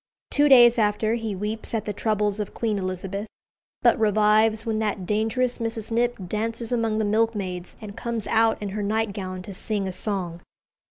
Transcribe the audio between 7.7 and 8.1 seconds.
and